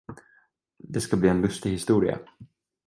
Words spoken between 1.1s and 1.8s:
bli en lustig